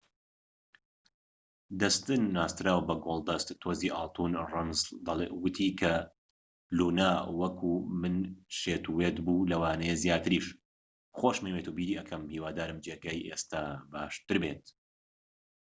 [1.81, 4.81] دەستن ناسراو بە گۆلدەست تۆزی ئاڵتون ڕەنڵس،
[5.41, 5.93] وتی کە
[6.77, 8.15] لونا وەکو من
[8.59, 14.63] شێتوێت بوو...لەوانەیە زیاتریش...خۆشمەوێت و بیری دەکەم...هیوادارم جێگەی ئێستا باشتر بێت